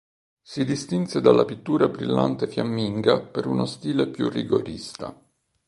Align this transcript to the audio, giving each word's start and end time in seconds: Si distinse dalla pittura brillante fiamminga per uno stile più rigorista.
Si 0.41 0.65
distinse 0.65 1.21
dalla 1.21 1.45
pittura 1.45 1.87
brillante 1.87 2.47
fiamminga 2.47 3.19
per 3.21 3.45
uno 3.45 3.65
stile 3.67 4.07
più 4.07 4.29
rigorista. 4.29 5.15